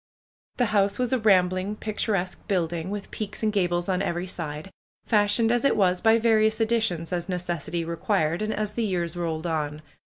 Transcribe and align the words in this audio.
The 0.57 0.65
house 0.73 0.97
was 0.97 1.13
a 1.13 1.19
rambling, 1.19 1.75
picturesque 1.75 2.47
building, 2.47 2.89
with 2.89 3.11
peaks 3.11 3.43
and 3.43 3.53
gables 3.53 3.87
on 3.87 4.01
every 4.01 4.25
side, 4.25 4.71
fashioned 5.05 5.51
as 5.51 5.63
it 5.63 5.77
was 5.77 6.01
by 6.01 6.17
various 6.17 6.59
additions 6.59 7.13
as 7.13 7.29
necessity 7.29 7.85
required, 7.85 8.41
and 8.41 8.51
as 8.51 8.73
the 8.73 8.83
years 8.83 9.15
rolled 9.15 9.45
on. 9.45 9.83